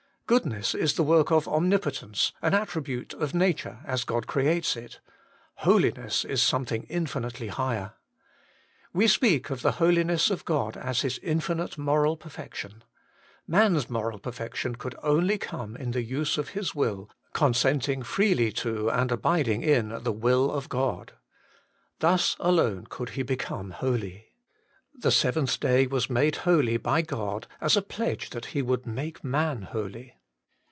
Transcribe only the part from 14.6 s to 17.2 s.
could only come in the use of his will,